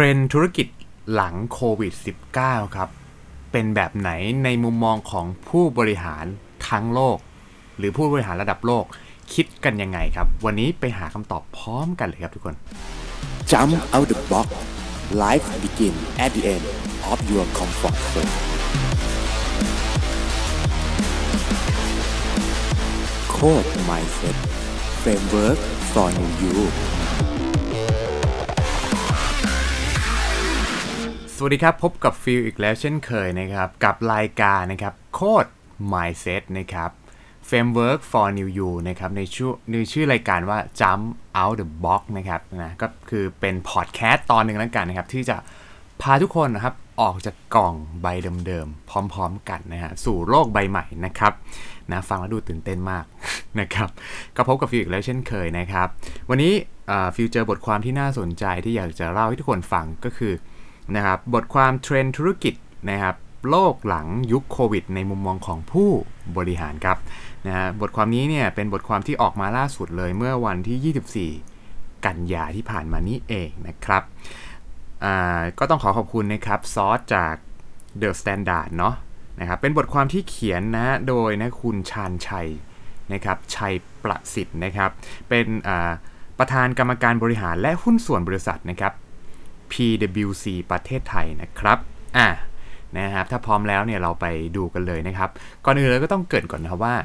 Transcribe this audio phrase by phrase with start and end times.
[0.00, 0.66] รนด์ธุรกิจ
[1.12, 1.92] หลังโควิด
[2.34, 2.88] -19 ครับ
[3.52, 4.10] เป็นแบบไหน
[4.44, 6.24] ในมุมมองของผู้บริหาร
[6.68, 7.18] ทั้งโลก
[7.78, 8.84] หรือผู้บริหารระดับโลก
[9.34, 12.56] คิดกันยังไงครับ วันนี้ไปหาคำตอบพร้อมกันเลยครับทุกคน
[13.50, 14.48] Jump out the box
[15.22, 16.66] Life begin at the end
[17.12, 18.34] of your comfort zone
[23.30, 24.36] โคด Mindset
[25.00, 25.58] Framework
[25.92, 26.56] for New You
[31.38, 35.46] สวัสดีครับ พบกับฟิลอีกแล้วเช่นเคยนะครับ กับรายการนะครับ โคด
[35.92, 36.90] Mindset นะครับ
[37.48, 41.02] Framework for New You นะครับ ในชื่อในชื่อรายการว่า Jump
[41.38, 45.36] Out the Box นะครับนะก็คือเป็นพอดแคสต์ตอนหนึ่งแล้วกันนะครับ ที่จะ
[46.02, 48.06] พาทุกคนนะครับ ออกจากกล่องใบ
[48.46, 51.32] เดิมๆ พร้อมๆกันนะฮะสู่โลกใบใหม่นะครับ
[51.90, 53.04] นะฟังแล้วดูตื่นเต้นมาก
[53.60, 53.88] นะครับ
[54.36, 55.88] ก็พบกับฟิลอีกแล้วเช่นเคยนะครับ
[56.30, 56.52] วันนี้
[57.14, 60.34] ฟิลเจอบทความที่น่าสนใจที่อยากจะเล่าให้ทุกคนฟังก็คือ
[60.94, 62.54] นะครับบทความเทรนด์ธุรกิจ
[62.90, 63.16] นะครับ
[63.50, 65.90] โลกหลังยุคโควิด ในมุมมองของผู้
[66.36, 66.98] บริหารครับ
[67.46, 74.02] นะฮะบทความนี้เนี่ยเป็นบทความที่ออกมาล่าสุดเลยเมื่อวันที่ 24 กันยาที่ผ่านมานี้เองนะครับ
[75.04, 77.34] อ่าก็ต้องขอขอบคุณนะครับซอสจาก
[78.00, 78.94] The Standard เนาะ
[79.40, 82.48] นะครับเป็นบทความที่เขียนนะโดยนะคุณชาญชัย
[83.12, 84.90] นะครับชัยประสิทธิ์นะครับ
[85.28, 85.46] เป็น
[86.38, 88.92] ประธานกรรมการบริหารและหุ้นส่วนบริษัทนะครับ
[89.72, 91.78] PWC ประเทศไทยนะครับ
[92.16, 92.28] อะ
[92.98, 95.30] นะครับ ถ้าพร้อมแล้วเนี่ยเราไปดูกันเลยนะครับ
[95.64, 96.96] ก่อนอื่นเลยก็ต้องเกิดก่อนนะครับว่า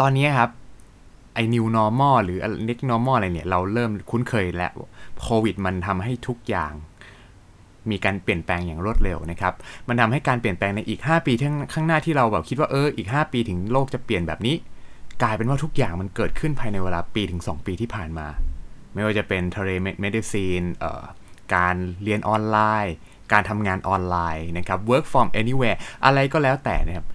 [0.00, 0.50] ตอนนี้ครับ
[1.34, 4.74] ไอ้ new normal หรือ next normal อะไรเนี่ย เราเริ่มคุ้นเคยแล้ว
[5.20, 6.72] โควิดมันทำให้ทุกอย่าง
[7.90, 9.54] มีการเปลี่ยนแปลงอย่างรวดเร็วนะครับ
[9.88, 11.32] มันทำให้การเปลี่ยนแปลงในอีก 5 ปี
[11.74, 14.56] ข้างหน้าที่เราแบบคิดว่าเอออีก 5 ปีถึงโลกจะเปลี่ยนแบบนี้
[15.22, 18.26] กลายเป็นว่าทุกอย่างมันเกิดขึ้นภายในเวลาปีถึง 2 ปีที่ผ่านมา
[18.94, 21.02] ไม่ว่าจะเป็น telemedicine เอ่อ
[21.54, 22.94] การเรียนออนไลน์
[23.32, 27.06] การทำงานออนไลน์นะครับ work from anywhere อะไรก็แล้วแต่นะครับ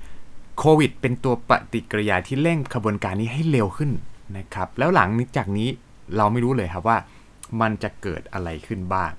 [0.60, 3.92] โควิดเป็นตัวปฏิกิริยาที่เร่งขบวนการนี้ให้เร็วขึ้น
[4.38, 5.70] นะครับ แล้วหลังจากนี้
[6.18, 6.98] เราไม่รู้เลยครับว่า
[7.62, 9.12] มันจะเกิดอะไรขึ้นบ้าง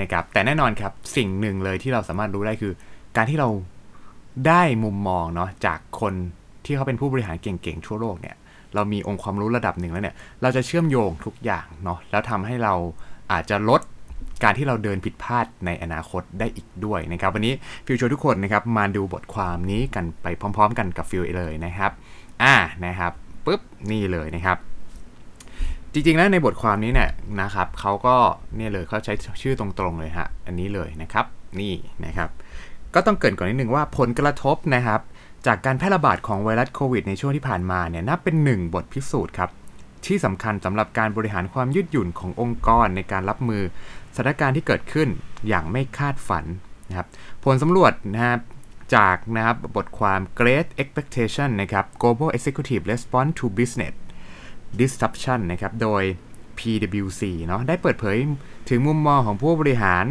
[0.00, 2.72] นะครับ แต่แน่นอนครับสิ่งหนึ่งเลยที่เราสามารถรู้ได้คือ
[3.16, 3.48] การที่เรา
[4.46, 6.14] ได้มุมมองเนาะจากคน
[6.64, 8.36] ที่เขาเป็นผู้บริหารเก่งๆทั่วโลกเนี่ย
[8.74, 12.74] เรามีองค์ความรู้ระดับหนึ่งแล้วเนี่ย เราจะเชื่อมโยงทุกอย่างเนาะแล้วทำให้เรา
[13.32, 13.80] อาจจะลด
[14.42, 17.54] การที่เราเดินผิดพลาดในอนาคตได้อีกด้วยนะครับ วันนี้
[17.86, 21.90] ฟิวชวนทุกคนนะครับมาดูบทความนี้กันไปพร้อม ๆ กันกับฟิวเลยนะครับ
[22.42, 22.54] อ่า
[22.86, 23.12] นะครับ
[23.46, 23.60] ปุ๊บ
[23.90, 24.58] นี่เลยนะครับ
[25.92, 27.10] จริงๆ แล้วในบทความนี้เนี่ย
[27.42, 28.16] นะครับเขาก็
[28.56, 31.26] เนี่ยเลยเขาใช้ชื่อตรงๆเลยฮะอันนี้เลยนะครับ
[31.60, 32.28] นี่นะครับ
[32.94, 35.00] ก็ต้องเกินก่อนนิดนึงว่าผลกระทบนะครับ
[35.46, 39.50] จากการแพร่ระบาดของไวรัสโควิดในช่วงที่ผ่านมาเนี่ยนับเป็นหนึ่งบทพิสูจน์ครับ
[40.06, 43.62] ที่สำคัญสำหรับการบริหารความยืดหยุ่นขององค์กรในการรับมือ
[44.14, 45.08] สถานการณ์ที่เกิดขึ้น
[45.48, 46.44] อย่างไม่คาดฝัน
[46.88, 47.06] นะครับ
[47.44, 48.40] ผลสำรวจนะครับ
[48.94, 53.94] จากนะครับบทความ Great Expectation นะครับ Global Executive Response to Business
[54.80, 56.02] Disruption นะครับโดย
[56.58, 58.16] PwC เนาะได้เปิดเผย
[58.68, 60.04] ถึงมุมมองของผู้บริหาร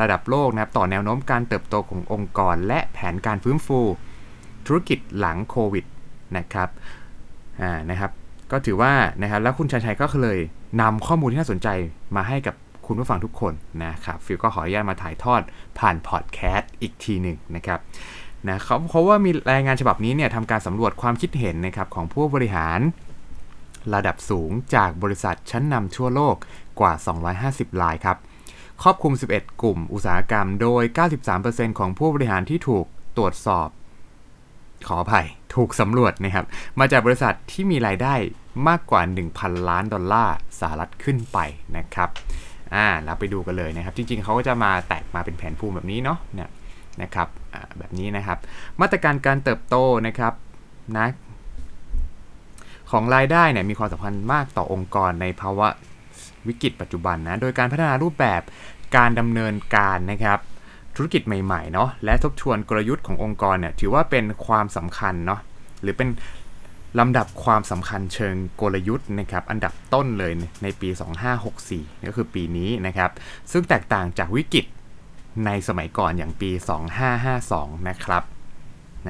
[0.00, 3.80] ระดับโลกนะครับต่อแนวโน้มการเติบโตขององค์กร และแผนการฟื้นฟู
[4.66, 5.84] ธุรกิจหลังโควิด
[6.36, 6.68] นะครับ
[7.60, 8.10] อ่านะครับ
[8.54, 8.92] ก็ถือว่า
[9.22, 10.38] นะครับแล้วคุณชัยชัยก็เลย
[10.80, 11.68] นำข้อมูลที่น่าสนใจ
[12.16, 12.54] มาให้กับ
[12.86, 13.52] คุณผู้ฟังทุกคน
[13.84, 15.40] นะครับฟิลก็ขออนุญาตมาถ่ายทอด
[15.78, 17.78] ผ่านพอดแคสต์อีกทีหนึ่งนะครับ
[18.48, 22.80] นะเขาเพราะว่ามีรายงานฉบับนี้เนี่ยทำการสำรวจความคิดเห็นนะครับของผู้บริหาร
[23.94, 26.36] ระดับสูงจากบริษัทชั้นนำทั่วโลก
[26.80, 26.92] กว่า
[27.38, 28.16] 250 รายครับ
[28.82, 30.82] ครอบคลุม 11 กลุ่มอุตสาหกรรม โดย
[31.32, 32.86] 93%ของผู้บริหารที่ถูก
[33.16, 33.68] ตรวจสอบ
[34.86, 36.46] ขออภัย ถูกสำรวจนะครับ
[36.78, 38.14] มาจากบริษัทที่มีรายได้
[38.68, 39.02] มากกว่า
[39.34, 41.38] 1,000 ล้านดอลลาร์สหรัฐขึ้นไป
[41.76, 42.10] นะครับ
[42.74, 46.50] อ่าเราไปดูกันเลยนะครับ จริงๆเขาก็จะมาแตกมาเป็นแผนภูมิแบบนี้เนาะเนี่ย
[47.02, 47.28] นะครับ
[47.78, 48.38] แบบนี้นะครับ
[48.80, 49.76] มาตรการการเติบโต
[50.06, 50.32] นะครับ
[50.98, 51.06] นะ
[52.90, 55.68] ของรายได้เนี่ยมีความสำคัญมากต่อองค์กรในภาวะ
[56.48, 58.42] วิกฤตปัจจุบันนะ โดยการพัฒนารูปแบบ
[58.96, 60.38] การดำเนินการนะครับ
[60.96, 65.40] ธุรกิจใหม่ๆเนาะและทบทวนกลยุทธ์ขององค์กรเนี่ยถือว่าเป็นความสำคัญเนาะ
[65.82, 66.08] หรือเป็น
[66.98, 70.32] ลำดับความสำคัญเชิงกลยุทธ์นะครับอันดับต้นเลย
[70.62, 70.88] ในปี
[71.48, 73.10] 2564 ก็คือปีนี้นะครับ
[73.52, 74.64] ซึ่งแตกต่างจากวิกฤต
[75.46, 76.50] ในสมัยก่อนอย่างปี
[77.18, 78.22] 2552 นะครับ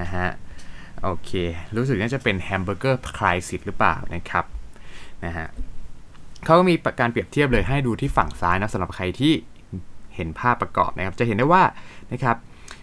[0.01, 0.27] นะฮะ
[1.03, 1.31] โอเค
[1.77, 4.45] รู้สึกน่าจะเป็นแฮมเบอร์เกอร์คลายสิทธิ์หรือเปล่านะครับ
[5.25, 5.47] นะฮะ
[6.45, 9.33] เขาก็มีการเปรียบเทียบเลยให้ดูที่ฝั่งซ้ายนะสำหรับใครที่
[10.17, 11.63] เห็นภาพประกอบนะครับ จะเห็นได้ว่า
[12.13, 12.37] นะครับ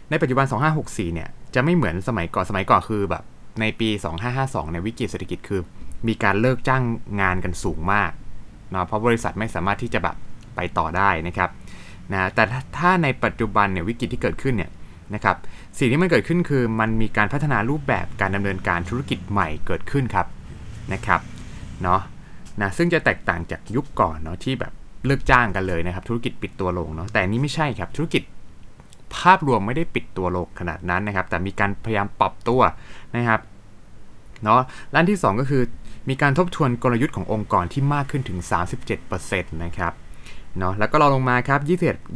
[0.10, 0.46] ในปัจจุบัน
[0.80, 3.24] 2564 เนี่ยจะไม่เหมือนสมัยก่อนสมัยก่อนคือแบบ
[3.60, 3.90] ในปี
[4.32, 5.62] 2552ในวิกฤตเศรษฐกิจคือ
[6.08, 6.84] มีการเลิกจ้าง
[7.22, 8.12] งานกันสูงมาก
[8.72, 10.16] เนาะเพราะบริษัทไม่สามารถที่จะแบบ
[10.56, 11.50] ไปต่อได้นะครับ
[12.12, 12.44] นะแต่
[12.78, 14.72] ถ้าในปัจจุบันเนี่ยวิกฤตที่เกิดขึ้นเนี่ย
[15.16, 15.36] นะครับ
[15.80, 20.28] สิ่งที่มันเกิดขึ้นคือมันมีการพัฒนารูปแบบการดำเนินการธุรกิจใหม่เกิดขึ้นครับ
[20.94, 21.22] นะครับ
[21.84, 22.02] เนาะ
[22.62, 24.74] นะซึ่งจะแตกต่างจากยุคก่อนเนาะที่แบบ
[25.06, 28.24] เลิกจ้างกันเลยนะครับธุรกิจปิดตัวลงเนาะแต่นี้ไม่ใช่ครับธุรกิจ
[29.18, 32.62] ภาพรวมไม่ได้ปิดตัวลงขนาดนั้นนะครับ แต่มีการพยายามปรับตัว
[33.16, 33.40] นะครับ
[34.44, 34.62] เนาะ
[34.94, 35.64] ด้านที่ 2 ก็คือ
[36.10, 38.40] มีการทบทวนกลยุทธ์ขององค์กรที่มากขึ้นถึง
[39.02, 39.94] 37%นะครับ
[40.58, 41.60] เนาะแล้วก็รอลงมาครับ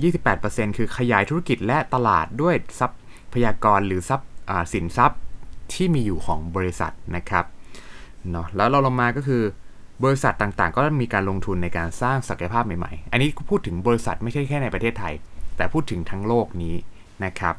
[0.01, 2.87] 21 28%คือขยายธุรกิจและตลาดด้วยทรั
[3.33, 4.29] พยากรหรือทรัพย์
[4.73, 5.19] สินทรัพย์
[5.73, 7.45] ที่มีอยู่ของบริษัทนะครับ
[8.31, 9.43] เนาะแล้วเราลงมาก็คือ
[10.03, 15.13] บริษัทต่างๆ ก็มีการลงทุนในการสร้างศักยภาพใหม่ๆ อันนี้พูดถึงบริษัทไม่ใช่แค่ในประเทศไทย
[15.57, 16.75] แต่พูดถึงทั้งโลกนี้
[17.25, 17.55] นะครับ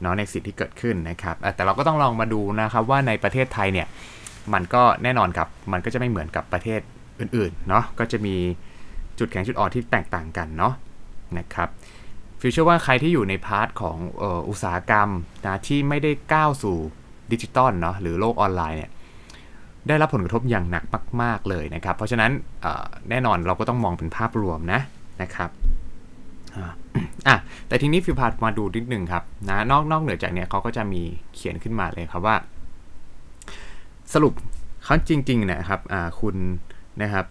[0.00, 3.86] เนาะในสิ่งที่เกิดขึ้นนะครับแต่เราก็ต้องลองมาดูนะครับว่าในประเทศไทยเนี่ย
[4.52, 6.80] มันก็แน่นอนครับมันก็จะไม่เหมือนกับประเทศ
[7.20, 8.36] อื่นๆเนาะก็จะมี
[9.18, 10.74] จุดแข็งจุดอ่อนที่แตกต่างกันเนาะ
[11.38, 11.68] นะครับ
[12.40, 13.96] ฟิวเชื่อว่าใครที่อยู่ใน part ของ
[14.48, 15.08] อุตสาหกรรม
[15.44, 16.76] นะที่ไม่ได้ก้าวสู่
[17.32, 18.90] ดิจิตอลเนาะหรือโลกออนไลน์เนี่ย
[19.88, 20.84] ได้รับผลกระทบอย่างหนัก
[21.22, 22.30] มาก ๆ เลยนะครับ เพราะฉะนั้น
[23.10, 24.80] แน่นอนเราก็ต้องมองเป็นภาพรวมนะ
[25.22, 25.50] นะครับ
[26.56, 27.36] อะ
[27.68, 31.02] แต่ทีนี้ฟิวพามาดูนิดนึงครับนะนอกนอกเหนือจากเนี้ยเขาก็จะมี
[31.34, 32.36] เขียนขึ้นมาเลยครับว่า
[34.14, 34.32] สรุป
[34.84, 35.80] เขาจริงๆนะครับ
[36.20, 36.36] คุณ
[37.02, 37.26] นะครับ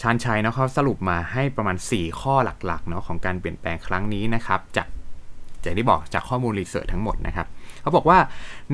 [0.00, 4.88] ชานชัยเนาะเขาสรุปมาให้ประมาณ 4 ข้อหลักๆเนาะของการเปลี่ยนแปลงครั้งนี้นะครับจาก
[5.64, 7.46] จากที่บอกจากข้อมูลรีเสิร์ชทั้งหมดนะครับ
[7.82, 8.18] เขาบอกว่า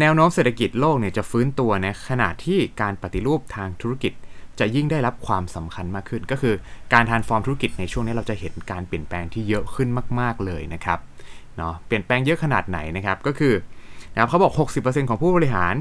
[0.01, 4.13] แนวโน้มเศรษฐกิจโลกเนี่ยจะฟื้นตัวในขณะที่การปฏิรูปทางธุรกิจ
[4.61, 6.55] จะยิ่งได้รับความสำคัญมากขึ้น ก็คือ
[6.93, 9.89] การทานฟอร์มธุรกิจในช่วงนี้เราจะเห็นการเปลี่ยนแปลงที่เยอะขึ้น
[10.21, 10.99] มาก ๆเลยนะครับ
[11.57, 13.55] เนาะเปลี่ยนแปลงเยอะขนาดไหนนะครับก็คือ
[14.13, 14.53] นะครับเขาบอก
[14.83, 15.75] 60%ของผู้บริหาร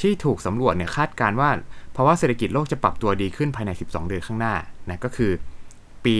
[0.00, 1.50] ที่ถูกสำรวจเนี่ยคาดการว่า
[1.92, 4.54] เพราว่าเศรษฐกิจโลกจะปรับตัวดีขึ้นภายใน 12 เดือนข้างหน้า
[4.88, 5.30] นะก็คือ
[6.04, 6.14] ปี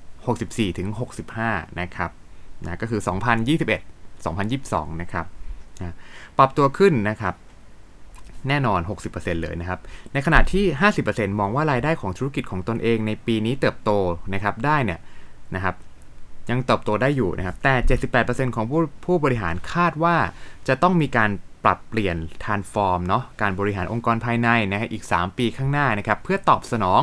[0.00, 0.88] 60 64ถึง
[1.34, 2.10] 65 นะครับ
[2.66, 3.00] นะก็คือ
[3.60, 5.26] 2021 2022 นะครับ
[5.80, 5.94] นะ
[6.38, 7.34] ปรับตัวขึ้นนะครับ
[8.48, 8.80] แน่นอน
[9.10, 9.80] 60%เลยนะครับ
[10.12, 10.64] ในขณะที่
[11.02, 13.90] 50%มองว่ารายได้ของธุรกิจของตนเองในปีนี้เติบโต
[14.34, 15.00] นะครับได้เนี่ย
[15.54, 15.74] นะครับ
[16.50, 17.74] ยังเติบโตได้อยู่นะครับ แต่
[18.14, 20.16] 78%ของผู้ผู้บริหารคาดว่า
[20.68, 21.30] จะต้องมีการ
[21.64, 27.02] ปรับเปลี่ยนทานฟอร์มเนาะการบริหารองค์กรภายในนะครับอีก 3 ปีข้างหน้านะครับ เพื่อตอบสนอง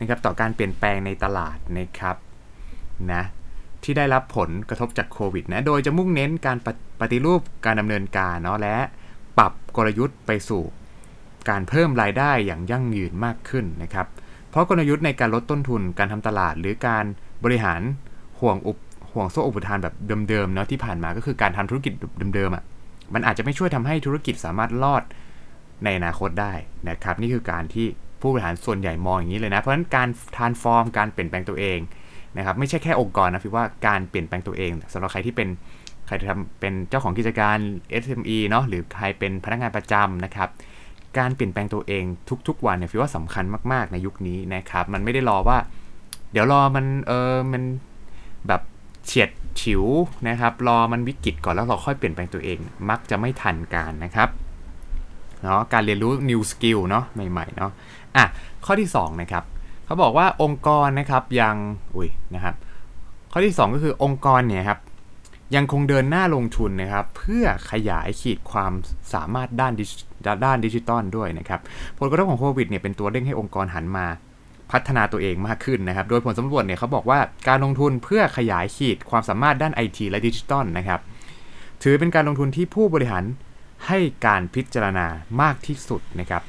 [0.00, 2.16] นะครับต่อการเปลี่ยนแปลงในตลาดนะครับ
[3.12, 3.22] นะ
[3.82, 6.58] ที่ได้รับผลกระทบจากโควิดนะ โดยจะมุ่งเน้นการ
[7.00, 8.76] ปฏิรูปการดำเนินการเนาะและ
[9.38, 10.62] ปรับกลยุทธ์ไปสู่
[11.48, 14.06] การเพิ่มรายได้อย่างยั่งยืนมากขึ้นนะครับ
[14.50, 17.04] เพราะกลยุทธ์ในการลดต้นทุนการทำตลาด หรือการ
[17.44, 17.80] บริหาร
[18.40, 18.78] ห่วงอุป
[19.12, 19.94] ห่วงโซ่อุปทานแบบ
[20.28, 21.92] เดิมๆเนาะที่ผ่านมาก็คือการทำธุรกิจ
[22.34, 22.64] เดิมๆอะ่ะ
[23.14, 25.02] มันอาจจะไม่ช่วยทำให้ธุรกิจสามารถรอด
[25.84, 26.52] ในอนาคตได้
[26.88, 27.86] นะครับ นี่คือการที่
[28.20, 31.78] ผู้บริหารส่วนใหญ่มองอย่างนี้เลยนะ เพราะฉะนั้นการทานฟอร์มการเปลี่ยนแปลงตัวเอง
[32.36, 35.48] นะครับไม่ใช่แค่องค์กรนะพี่ว่าการเปลี่ยนแปลงตัวเองสำหรับใครที่เป็น
[36.06, 37.58] ใครทำเป็นเจ้าของกิจการ
[38.02, 40.48] SME เนาะหรือใครเป็นพนักงานประจำนะครับ
[41.18, 42.04] การเปลี่ยนแปลงตัวเอง
[42.48, 45.58] ทุกๆวันเนี่ยพี่ว่าสำคัญมากๆในยุคนี้นะครับ มันไม่ได้รอว่า
[46.32, 47.62] เดี๋ยวรอมันเออมัน
[48.48, 48.62] แบบ
[49.06, 49.30] เฉียด
[49.60, 49.84] ฉิว
[50.28, 52.58] นะครับ รอมันวิกฤตก่อนแล้วเราค่อยเปลี่ยนแปลงตัวเอง
[52.90, 54.28] มักจะไม่ทันการนะครับ
[55.42, 57.70] เนาะการเรียนรู้ new skill เนาะใหม่ๆเนาะ
[58.16, 58.24] อะ
[58.64, 59.44] ข้อที่2นะครับ
[59.84, 61.56] เขาบอกว่าองค์กรนะครับยัง
[61.96, 62.54] อุ้ยนะครับ
[63.32, 64.80] ข้อที่ 2 ก็คือองค์กรเนี่ยครับ
[65.54, 68.72] ยังคงเดินหน้าลงทุนนะครับ เพื่อขยายขีดความ
[69.14, 69.84] สามารถด้านด้
[70.44, 71.60] ด้านดิจิตอลด้วยนะครับ
[71.98, 74.06] ผลกระทบของโควิดเนี่ยเป็นตัวเร่งให้องค์กรหันมา
[74.72, 81.00] พัฒนาตัวเองมากขึ้นนะครับ โดยผลสำรวจเนี่ยเขาบอกว่าการลงทุนเพื่อขยายขีดความสามารถด้านไอทีและดิจิตอลนะครับ
[81.82, 83.24] ถือเป็นการลงทุนที่ผู้บริหาร
[83.86, 85.06] ให้การพิจารณา
[85.40, 86.42] มากที่สุดนะครับ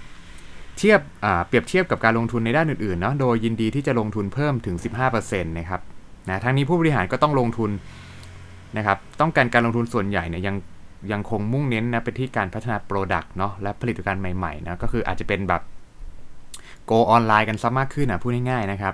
[0.78, 1.00] เทียบ
[1.48, 4.75] เปรียบเทียบกับการลงทุนในด้านอื่นๆเนาะโดยยินดีที่จะลงทุนเพิ่มถึง
[5.12, 5.82] 15%นะครับ
[6.30, 7.72] นะทั้งนี้ผู้บริหารก็ต้องลงทุน
[8.78, 10.56] นะครับต้องการการลงทุนส่วนใหญ่เนี่ยยัง
[11.12, 15.62] ยังคงมุ่งเน้นนะไปที่การพัฒนา product เนาะและผลิตภัณฑ์ใหม่ๆนะก็คืออาจจะเป็นแบบ
[16.86, 18.93] go online กันซะมากขึ้นนะพูดง่ายๆนะครับ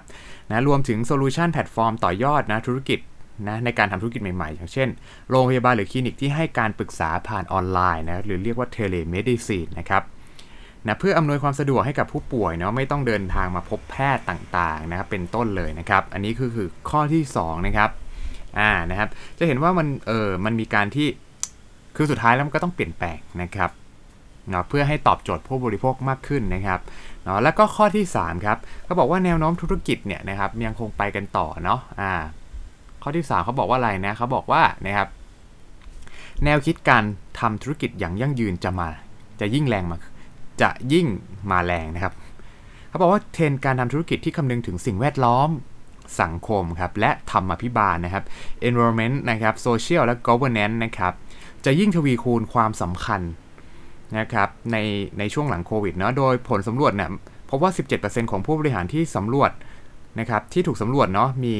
[0.49, 2.99] นะรวมถึง solution แพลตฟอร์มต่อยอดนะธุรกิจ
[3.47, 4.89] นะในการทำธุรกิจใหม่ๆ อย่างเช่น
[5.29, 10.03] โรงพยาบาลหรือคลินิกที่ให้การปรึกษาผ่านออนไลน์นะหรือเรียกว่า telemedicine นะครับ
[10.85, 17.89] นะเพื่ออำนวยความสะดวกให้กับผู้ป่วยเนาะไม่ต้องเดินทางมาพบแพทย์ต่างๆนะครับเป็นต้นเลยนะครับ อันนี้คือคือข้อที่2นะครับ
[18.59, 21.07] อ่านะครับจะเห็นว่ามันเออมันมีการที่
[21.97, 23.69] คือสุดท้ายแล้วมันก็ต้องเปลี่ยนแปลงนะครับ
[24.49, 26.79] เนาะเพื่อให้ตอบโจทย์ผู้บริโภคมากขึ้นนะครับ
[27.23, 32.13] เนาะแล้วก็ข้อที่3ครับเขาบอกว่าแนวโน้มธุรกิจเนี่ยนะครับยังคงไปกันต่อเนาะอ่า
[33.03, 35.07] ข้อที่ 3เขาบอกว่าอะไรนะเขาบอกว่านะครับ
[36.43, 37.03] แนวคิดการ
[37.39, 38.89] ทำธุรกิจอย่างยั่งยืนจะมา
[39.39, 39.97] จะยิ่งแรงมา
[40.61, 41.07] จะยิ่ง
[41.51, 42.13] มาแรงนะครับ
[42.89, 45.49] เขาบอกว่าเทรนการทำธุรกิจที่คำนึงถึงสิ่งแวดล้อม
[46.21, 48.23] สังคมครับและธรรมพิบาลนะครับ
[48.67, 51.13] environment นะครับ social และ governance นะครับ
[51.67, 53.21] จะยิ่งทวีคูณความสำคัญ
[54.19, 54.77] นะครับใน
[55.19, 57.09] ในช่วงหลังโควิดเนาะโดยผลสำรวจเนี่ย
[57.49, 57.71] พบว่า
[58.01, 59.51] 17%ของผู้บริหารที่สำรวจ
[60.19, 61.55] นะครับที่ถูกสำรวจเนาะมี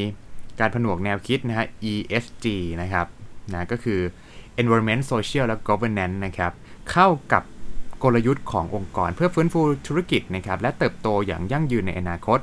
[0.59, 2.45] การผนวกแนวคิดนะฮะ ESG
[2.81, 3.07] นะครับ
[3.53, 3.99] นะก็คือ
[4.61, 6.51] environment social และ governance นะครับ
[6.91, 7.43] เข้ากับ
[8.03, 12.39] กลยุทธ์ขององค์กร เพื่อฟื้นฟูธุรกิจนะครับและเติบโตอย่างยั่งยืนในอนาคต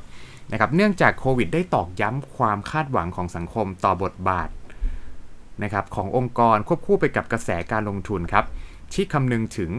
[0.52, 4.48] นะครับเนื่องจากโควิดได้ตอกย้ำความคาดหวังของสังคมต่อบทบาท
[5.62, 8.44] นะครับขององค์กรควบคู่ไปกับกระแสการลงทุนครับ
[8.94, 9.70] ที่คำนึงถึง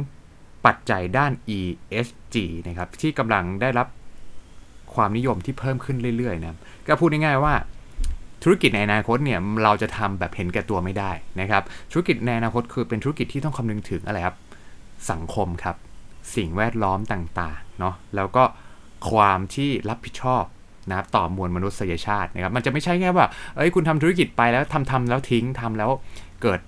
[0.66, 2.36] ปัจจัยด้าน ESG
[2.68, 3.88] นะครับที่กำลังได้รับ
[4.96, 7.54] ความนิยมที่เพิ่มขึ้นเรื่อยๆนะก็พูดง่ายๆว่า
[8.44, 14.38] ธุรกิจในอนาคตเนี่ยเราจะทำแบบเห็นแก่ตัวไม่ได้นะครับธุรกิจในอนาคตคือเป็นธุรกิจที่ต้องคำนึงถึงอะไรครับ
[15.12, 15.76] สังคมครับ
[16.36, 18.44] สิ่งแวดล้อมต่างๆเนาะแล้วก็
[19.10, 20.44] ความที่รับผิดชอบ
[20.90, 25.90] นะครับต่อมวลมนุษยชาตินะครับมันจะไม่ใช่แค่ว่าเอ้ยคุณทำธุรกิจไปแล้วทำทำแล้วทิ้งทำแล้ว
[26.42, 26.60] เกิด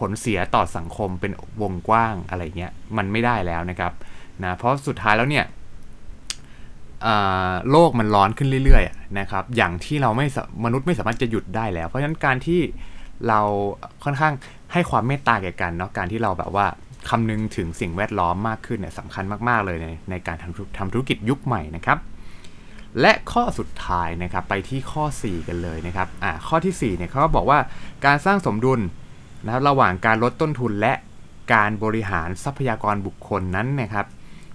[0.00, 3.92] ผลเสียต่อสังคมเป็นวงกว้างอะไรเงี้ยมันไม่ได้แล้วนะครับ
[4.42, 5.44] นะเพราะสุดท้ายแล้วเนี่ย
[7.70, 10.26] โลกมันร้อนขึ้นเรื่อยๆนะครับอย่างที่เราไม่
[10.64, 12.60] มนุษย์ไม่สามารถจะหยุดได้แล้ว เพราะฉะนั้นการที่
[13.28, 13.40] เรา
[14.04, 14.34] ค่อนข้าง
[14.72, 16.66] ให้ความเมตตาแก่กันเนาะการที่เราแบบว่า
[17.08, 21.98] คำนึงถึงสิ่งแวดล้อมมากขึ้นเนี่ยสำคัญมากๆเลยในในการทำทำธุรกิจยุคใหม่นะครับ
[23.00, 27.58] และข้อสุดท้ายนะครับไปที่ข้อ 4 กันเลยนะครับอ่าข้อที่4เนี่ยเขาก็บอกว่า
[28.06, 28.80] การสร้างสมดุล
[29.44, 30.92] นะครับระหว่างการลดต้นทุนและ
[31.54, 34.06] การบริหารทรัพยากรบุคคลนั้นนะครับ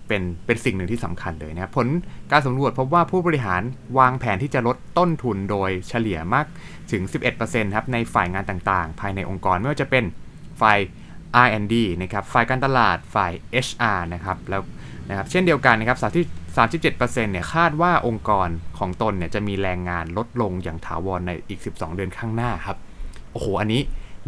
[0.07, 1.87] เป็นเป็นสิ่งหนึ่งที่สำคัญเลยนะครับผล
[2.31, 3.61] การสำรวจพบว่าผู้บริหาร
[3.99, 6.45] วางแผนที่จะลดต้นทุนโดยเฉลี่ยมาก
[6.91, 7.03] ถึง
[7.39, 10.03] 11%ครับในฝ่ายงานต่างๆ ภายในองค์กรไม่ว่าจะเป็น
[10.61, 10.79] ฝ่าย
[11.45, 13.31] R&D นะครับ ฝ่ายการตลาด ฝ่าย
[13.65, 14.61] HR นะครับ แล้ว
[15.09, 15.99] นะครับเช่นเดียวกันนะครับ
[16.55, 22.77] 37%เนี่ยคาดว่าองค์กรของตนเนี่ยจะมีแรงงานลดลงอย่างถาวรในอีก 12 เดือนข้างหน้าครับ
[23.31, 23.81] โอ้โหอันนี้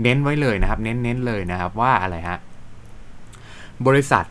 [0.03, 2.37] เน้นไว้เลยนะครับ เน้นเน้นเลยนะครับว่าอะไรฮะ
[3.87, 4.25] บริษัท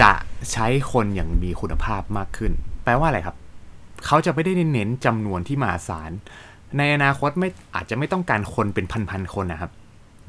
[0.00, 0.10] จะ
[0.52, 2.52] ใช้คนอย่างมีคุณภาพมากขึ้น
[2.84, 3.36] แปลว่าอะไรครับ
[4.06, 6.10] เขาจะไม่ได้เน้นจำนวนที่มหาศาล
[6.78, 9.70] ในอนาคตไม่อาจจะไม่ต้องการคนเป็นพันๆคนนะครับ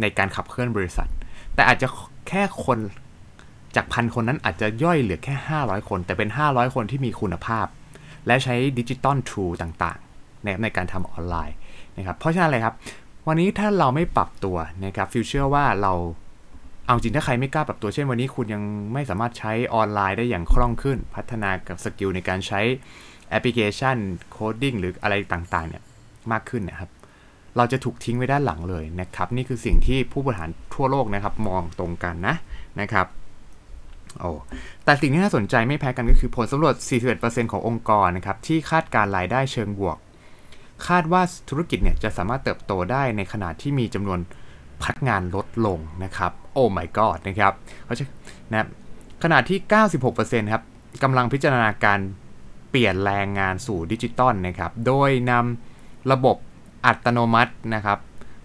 [0.02, 1.10] ในการขับเคลื่อนบริษัท
[1.56, 1.88] แต่อาจจะ
[2.28, 2.80] แค่คน
[3.76, 7.66] จากพันคนนั้นอาจจะย่อยเหลือแค่ 500 คน แต่เป็น 500 คนที่มีคุณภาพ
[8.28, 11.56] และใช้ digital tool ต่างๆในในการทำออนไลน์
[11.98, 12.76] นะครับเพราะฉะนั้นอะไรครับ
[13.28, 15.94] วันนี้ถ้าเราไม่ปรับตัวนะครับฟิวเชื่อว่าเรา
[16.86, 22.62] เอาจริงถ้าใครไม่กล้าปรับตัวเช่นวันนี้คุณยังไม่สามารถใช้ออนไลน์ได้อย่างคล่องขึ้น พัฒนากับ skill ในการใช้
[23.30, 23.98] แอปพลิเคชัน
[24.30, 25.84] coding หรืออะไรต่างๆเนี่ย
[26.32, 26.90] มากขึ้นนะครับ
[27.58, 32.36] เราจะถูกทิ้งไว้ด้านหลังเลยนะครับ นี่คือสิ่งที่ผู้บริหารทั่วโลกนะครับ มองตรงกันนะ
[32.82, 33.08] นะครับ
[34.20, 34.32] โอ้
[34.86, 36.76] แต่สิ่งที่น่าสนใจไม่แพ้กันก็คือผลสำรวจ
[37.14, 39.98] 41%ขององค์กรนะครับที่คาดการรายได้เชิงบวก
[40.88, 44.20] คาดว่าธุรกิจเนี่ยจะสามารถเติบโตได้ในขณะที่มีจำนวน
[44.82, 47.54] พนักงานลดลงนะครับ โอ้ my god นะครับ
[47.86, 48.06] เขาจะ
[48.52, 48.68] นะ
[49.24, 49.60] ขณะที่
[50.06, 50.64] 96%ครับ
[51.04, 52.00] กำลังพิจารณาการ
[52.70, 56.38] เปลี่ยนแรงงานสู่ดิจิตอลนะครับ โดยนำระบบ
[56.86, 58.00] อัตโนมัตินะครับ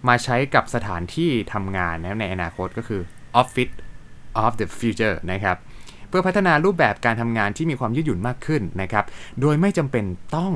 [0.07, 3.01] มาใช้กับสถานที่ทำงานนะในอนาคตก็คือ
[3.41, 3.75] Office
[4.43, 5.57] of the Future นะครับ
[6.09, 9.05] เพื่อพัฒนารูปแบบการทำงานที่มีความยืดหยุ่นมากขึ้นนะครับ
[9.41, 10.03] โดยไม่จำเป็น
[10.35, 10.53] ต้อง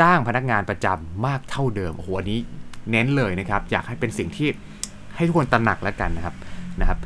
[0.00, 2.40] จ้างพนักงานประจำมากเท่าเดิมโอ้โหอันนี้
[2.90, 4.48] เน้นเลยนะครับอยากให้เป็นสิ่งที่
[5.16, 6.34] ให้ทุกคนตระหนักแล้วกันนะครับ
[6.80, 6.98] นะครับ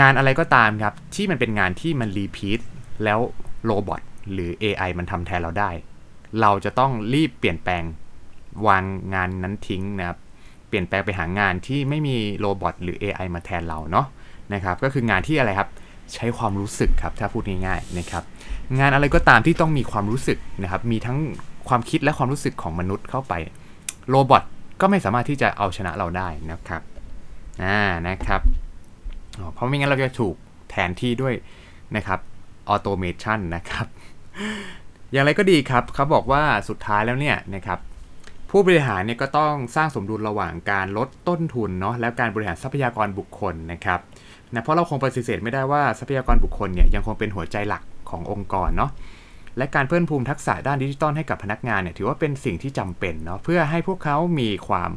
[0.00, 2.60] งานอะไรก็ตามครับที่มันเป็นงานที่มัน repeat
[3.04, 3.18] แล้ว
[3.64, 4.02] robot
[4.32, 5.70] หรือ AI มันทำแทนเราได้
[6.40, 7.82] เราจะต้องรีบเปลี่ยนแปลง
[8.66, 8.84] วาง
[9.14, 10.18] งานนั้นทิ้งนะครับ
[10.68, 14.06] เปลี่ยนแปลงไปหางานที่ไม่มี robot หรือ AI มาแทนเราเนาะ
[14.54, 15.68] นะครับก็คืองานที่อะไรครับ
[16.14, 18.24] ใช้ความรู้สึกครับถ้าพูดง่ายๆนะครับ
[18.78, 21.18] งานอะไรก็ตามที่ต้องมีความรู้สึกนะครับมีทั้ง
[21.68, 23.34] ความคิดและความรู้สึกของมนุษย์เข้าไป
[24.08, 24.42] robot
[24.80, 26.82] ก็ไม่สามารถที่จะเอาชนะเราได้นะครับ
[27.64, 28.40] อ่านะครับ
[29.54, 30.34] เพราะไม่งั้นเราจะถูก
[30.70, 31.34] แทนที่ด้วย
[31.96, 32.20] นะครับ
[32.68, 33.86] ออโตเมชันนะครับ
[35.12, 37.78] อย่างไรก็ดีครับเขาบอกว่าสุดท้ายแล้วเนี่ยนะครับ
[38.50, 44.00] ผู้บริหารเนี่ยก็ต้องสร้างสมดุลระหว่างการลดต้นทุนเนาะแล้วการบริหารทรัพยากรบุคคลนะครับ
[44.54, 48.90] นะเพราะเราคงปฏิเสธไม่ได้ว่าทรัพยากรบุคคลเนี่ยยังคงเป็นหัวใจหลักขององค์กรเนาะ
[49.58, 54.90] และการเพิ่มพูมิทักษะด้านดิจิทัลให้กับพนักงานเนี่ยถือว่าเป็นสิ่งที่จำเป็นเนาะเพื่อให้พวกเขามีความ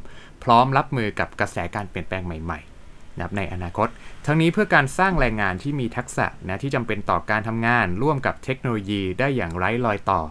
[0.43, 3.87] พร้อมรับมือกับกระแสการเปลี่ยนแปลงใหม่ๆนะครับในอนาคต
[4.25, 10.21] ทั้งนี้เพื่อการสร้างแรงงานที่มีทักษะนะที่จำเป็นต่อการทำงานร่วมกับเทคโนโลยีได้อย่างไร้รอยต่อ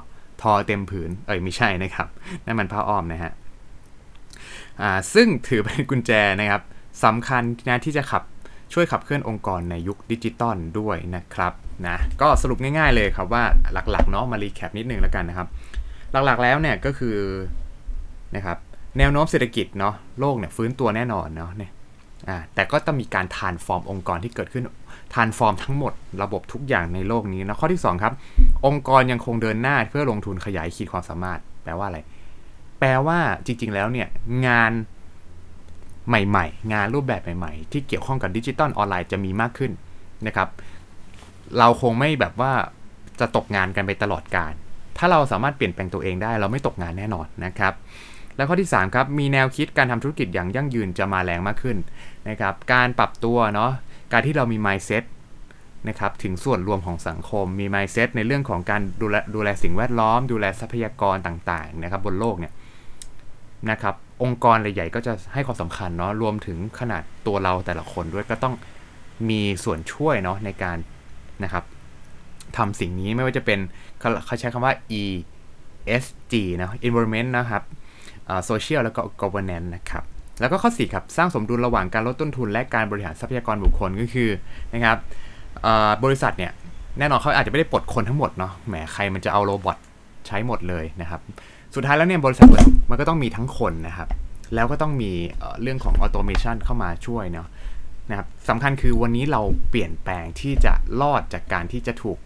[0.42, 2.08] ทอเต็มผืน เอ้ยไม่ใช่นะครับ
[2.44, 3.32] นั่นมันผ้าอ้อมนะฮะ
[4.80, 6.62] อ่าซึ่งถือเป็นกุญแจนะครับ
[7.04, 8.22] สำคัญนะที่จะขับ
[8.74, 11.52] ช่วยขับเคลื่อนองค์กรในยุคดิจิตอลด้วยนะครับ
[11.86, 15.48] นะก็สรุปง่ายๆเลยครับว่าหลักๆเนาะมา recap นิดนึงแล้วกันนะครับ
[16.26, 17.16] หลักๆแล้วเนี่ยก็คือ
[18.36, 18.56] นะครับ
[18.98, 21.70] แนวโน้มเศรษฐกิจเนาะโลกเนี่ยฟื้นตัวแน่นอนเนาะเนี่ย
[22.28, 24.64] อ่าแต่ก็ต้องมีการ transform องค์กรที่เกิดขึ้น
[25.14, 28.12] transform ทั้งหมดระบบทุกอย่างในโลกนี้นะข้อที่ 2 ครับ
[28.66, 31.98] องค์กรยังคงเดินหน้าเพื่อลงทุนขยายขีดความสามารถ แปลว่าอะไร
[32.80, 34.08] แปลว่าจริงๆแล้วเนี่ย
[34.46, 34.72] งาน
[36.08, 39.72] ใหม่ๆ งานรูปแบบใหม่ๆ ที่เกี่ยวข้องกับดิจิตอลออนไลน์จะมีมากขึ้น
[40.26, 40.48] นะครับ
[41.58, 42.52] เราคงไม่แบบว่า
[43.20, 44.52] จะตกงานกันไปตลอดการ
[44.98, 47.74] ถ้าเราสามารถเปลี่ยนแปลงตัวเองได้ เราไม่ตกงานแน่นอนนะครับ
[48.36, 51.76] แล้วข้อที่ 3 ครับ มีแนวคิดการทำธุรกิจอย่างยั่งยืนจะมาแรงมากขึ้น
[52.28, 53.70] นะครับ การปรับตัวเนาะ
[54.12, 55.04] การที่เรามี mindset
[55.88, 62.52] นะครับ ถึงส่วนรวมของสังคม มี mindset ในเรื่องของการดูแลดูแลสิ่งแวดล้อม ดูแลทรัพยากรต่างๆ นะครับบนโลกเนี่ย
[63.70, 68.54] นะครับ องค์กรใหญ่ๆก็จะให้ความสำคัญเนาะรวมถึงขนาดตัวเราแต่ละคนด้วยก็ต้อง
[69.30, 70.76] มีส่วนช่วยเนาะในการ
[71.44, 71.64] นะครับ
[72.56, 73.58] ทำสิ่งนี้ไม่ว่าจะเป็น
[73.98, 77.62] เขาใช้คำว่า ESG นะ environment นะครับ
[78.48, 80.04] social แล้วก็ governance นะครับ
[80.40, 84.30] แล้วก็ข้อ 4 ครับ สร้างสมดุลระหว่างการลดต้นทุน และการบริหารทรัพยากรบุคคลก็คือ
[84.74, 84.96] นะครับ
[86.04, 86.52] บริษัทเนี่ย
[86.98, 89.76] แน่นอนเขาอาจจะไม่ได้ปลดคนทั้งหมดเนาะแหมใครมันจะเอาโรบอท
[90.26, 91.20] ใช้หมดเลยนะครับ
[91.74, 92.48] สุดท้ายแล้วเนี่ยบริษัท
[92.90, 94.08] มันก็ต้องมีทั้งคนนะครับ
[94.54, 95.12] แล้วก็ต้องมี
[95.62, 97.48] เรื่องของ automation เข้ามาช่วยเนาะ
[98.10, 102.18] นะครับสำคัญคือวันนี้เราเปลี่ยนแปลงที่จะรอดจากการที่จะถูก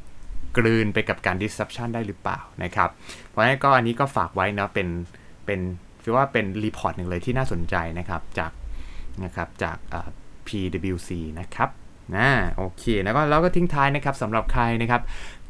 [0.57, 2.89] กลืนไปกับการ disruption ได้หรือเปล่านะครับ
[3.29, 4.89] เพราะฉะนั้นก็อันนี้ก็ฝากไว้นะเป็น
[5.47, 5.61] เป็น
[6.03, 8.53] คือว่าเป็น report หนึ่งเลยที่น่าสนใจนะครับจาก
[9.25, 9.77] นะครับจาก
[10.47, 11.69] PwC นะครับ
[12.17, 15.03] นะโอเคแล้วก็เราก็ทิ้งท้ายนะครับสำหรับใครนะครับ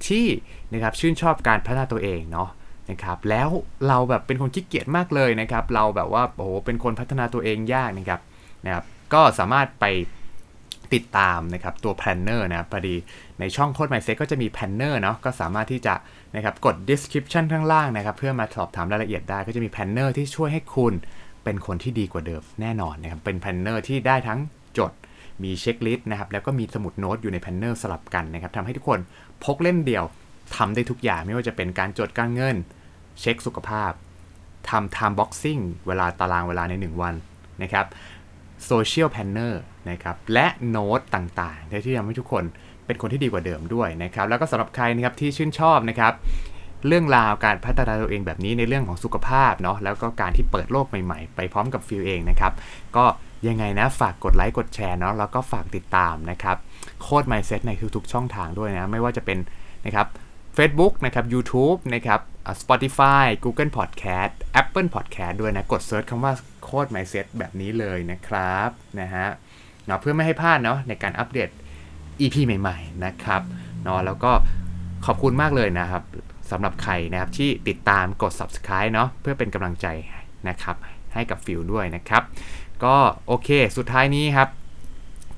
[0.06, 0.26] ที่
[0.72, 2.48] นะครับชื่นชอบการพัฒนาตัวเองเนาะ
[2.90, 3.48] นะครับแล้ว
[3.88, 8.20] เราแบบเป็นคนขี้เกียจมากเลยนะครับ เราแบบว่าโอ้โหเป็นคนพัฒนาตัวเองยากนะครับ
[8.64, 9.84] นะครับ ก็สามารถไป
[10.94, 12.94] ติดตามนะครับตัว planner นะพอดี
[13.40, 15.94] ในช่องโค้ด Mindset ก็จะมี planner เนาะก็สามารถที่จะ
[16.36, 20.94] นะครับกด description ข้างล่างนะครับ เพื่อมาสอบถามรายละเอียดได้ก็จะมี planner ที่ช่วยให้คุณ
[21.44, 24.38] เป็นคนที่ดีกว่าเดิมแน่นอนนะครับ เป็น planner ที่ได้ทั้ง
[24.78, 24.92] จด
[25.42, 28.98] มี checklist นะครับ แล้วก็มีสมุดโน้ตอยู่ใน planner สลับกันนะครับทำให้ทุกคน
[29.44, 30.04] พกเล่มเดียว
[30.56, 32.56] ทำได้ทุกอย่างไม่ว่าจะเป็นการจดการเงิน
[33.20, 33.92] เช็คสุขภาพ
[34.70, 37.14] ทำ time boxing เวลาตารางเวลาใน 1 วัน
[37.62, 37.86] นะครับ
[38.70, 39.54] social planner
[39.90, 42.44] นะครับและโน้ตต่างๆที่ทำให้ทุกคน
[42.86, 46.12] เป็นคนที่ดีกว่าเดิมด้วยนะครับแล้วก็สำหรับใครนะครับที่ชื่นชอบนะครับ
[46.86, 52.52] เรื่องราวการพัฒนาตัวเองแบบนี้ในเรื่องของสุขภาพเนาะแล้วก็การที่เปิดโลกใหม่ๆ ไปพร้อมกับฟิลเองนะครับ
[52.96, 53.04] ก็
[53.48, 56.56] ยังไงนะฝากกดไลค์กดแชร์เนาะแล้วก็ฝากติดตามนะครับ
[57.02, 59.38] โค้ด Mindset ในทุกๆช่องทางด้วยนะ ไม่ว่าจะเป็น
[59.86, 60.06] นะครับ
[60.58, 62.20] Facebook นะครับ YouTube นะครับ
[62.62, 68.68] Spotify Google Podcast Apple Podcast ด้วยนะ กด search คำว่า Code Mindset แบบนี้เลยนะครับ
[69.00, 69.26] นะฮะ
[69.86, 71.48] เนาะเพื่อไม่ให้พลาดเนาะในการอัปเดต
[72.20, 73.42] EP ใหม่ ๆ นะครับ
[73.84, 74.32] เนาะแล้วก็
[75.06, 76.02] ขอบคุณมากเลยนะครับ
[76.50, 79.86] สำหรับใครนะครับที่ติดตามกด Subscribe เนาะเพื่อเป็นกำลังใจ
[80.48, 80.76] นะครับ
[81.14, 82.22] ให้กับฟิลด้วยนะครับ
[82.84, 84.48] ก็โอเคสุดท้ายนี้ครับ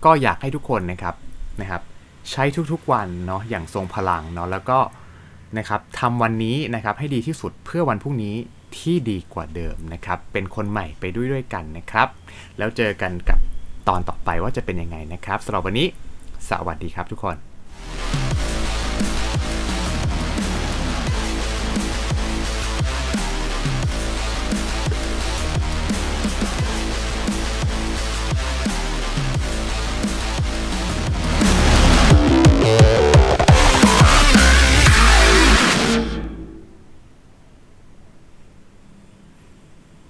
[0.05, 1.15] ก็อยากให้ทุกคนนะครับ
[1.61, 1.83] นะครับ
[2.31, 4.79] ใช้ทุกๆวันเนาะอย่างทรงพลังเนาะแล้วก็
[5.59, 8.35] นะครับทำวันนี้นะครับให้ดีที่สุดเพื่อวันพรุ่งนี้
[8.79, 12.09] ที่ดีกว่าเดิมนะครับ เป็นคนใหม่ไปด้วยด้วยกันนะครับ
[12.59, 13.39] แล้วเจอกันกับ
[13.89, 15.87] ตอนต่อไปว่าจะเป็นยังไงนะครับสำหรับวันนี้
[16.49, 17.50] สวัสดีครับทุกคน